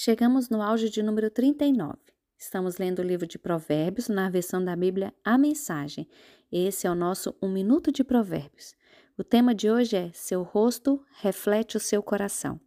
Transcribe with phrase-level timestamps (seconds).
[0.00, 1.98] Chegamos no áudio de número 39.
[2.38, 6.08] Estamos lendo o livro de Provérbios na versão da Bíblia A Mensagem.
[6.52, 8.76] Esse é o nosso Um Minuto de Provérbios.
[9.18, 12.60] O tema de hoje é Seu rosto reflete o seu coração.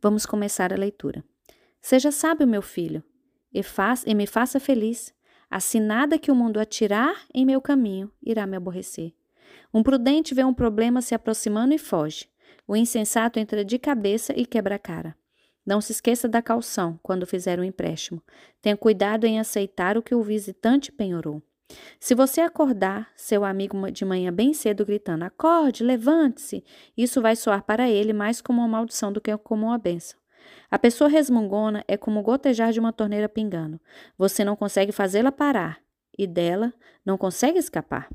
[0.00, 1.24] Vamos começar a leitura.
[1.82, 3.02] Seja sábio, meu filho,
[3.52, 5.12] e, faz, e me faça feliz.
[5.50, 9.12] Assim nada que o mundo atirar em meu caminho irá me aborrecer.
[9.74, 12.30] Um prudente vê um problema se aproximando e foge.
[12.64, 15.18] O insensato entra de cabeça e quebra a cara.
[15.64, 18.22] Não se esqueça da calção quando fizer o um empréstimo.
[18.62, 21.42] Tenha cuidado em aceitar o que o visitante penhorou.
[21.98, 26.64] Se você acordar seu amigo de manhã bem cedo gritando: Acorde, levante-se,
[26.96, 30.18] isso vai soar para ele mais como uma maldição do que como uma bênção.
[30.70, 33.80] A pessoa resmungona é como gotejar de uma torneira pingando.
[34.16, 35.80] Você não consegue fazê-la parar
[36.18, 36.72] e dela
[37.04, 38.08] não consegue escapar.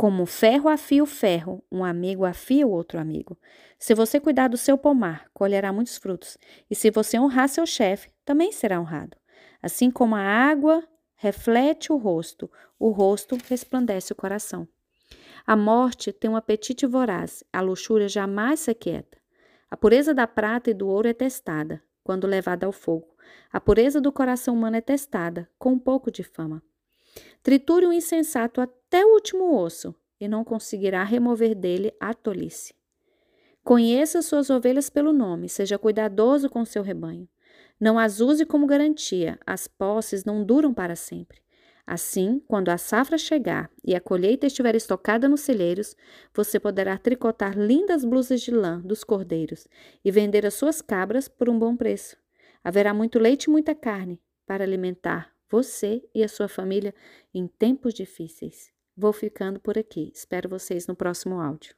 [0.00, 3.36] Como ferro afia o ferro, um amigo afia o outro amigo.
[3.78, 6.38] Se você cuidar do seu pomar, colherá muitos frutos.
[6.70, 9.14] E se você honrar seu chefe, também será honrado.
[9.62, 10.82] Assim como a água
[11.16, 14.66] reflete o rosto, o rosto resplandece o coração.
[15.46, 19.18] A morte tem um apetite voraz, a luxúria jamais se aquieta.
[19.70, 23.14] A pureza da prata e do ouro é testada, quando levada ao fogo.
[23.52, 26.62] A pureza do coração humano é testada, com um pouco de fama.
[27.42, 32.74] Triture o insensato até o último osso, e não conseguirá remover dele a tolice.
[33.64, 37.26] Conheça suas ovelhas pelo nome, seja cuidadoso com seu rebanho.
[37.80, 41.40] Não as use como garantia, as posses não duram para sempre.
[41.86, 45.96] Assim, quando a safra chegar e a colheita estiver estocada nos celeiros,
[46.34, 49.66] você poderá tricotar lindas blusas de lã dos cordeiros
[50.04, 52.16] e vender as suas cabras por um bom preço.
[52.62, 56.94] Haverá muito leite e muita carne para alimentar você e a sua família
[57.34, 58.70] em tempos difíceis.
[58.96, 60.12] Vou ficando por aqui.
[60.14, 61.74] Espero vocês no próximo áudio.